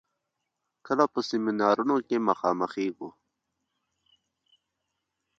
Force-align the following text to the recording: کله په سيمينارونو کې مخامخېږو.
کله 0.85 1.03
په 1.13 1.19
سيمينارونو 1.29 1.95
کې 2.07 2.17
مخامخېږو. 2.27 3.09